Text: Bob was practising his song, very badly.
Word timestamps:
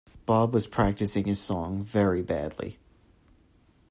Bob 0.25 0.51
was 0.51 0.65
practising 0.65 1.25
his 1.25 1.39
song, 1.39 1.83
very 1.83 2.23
badly. 2.23 2.79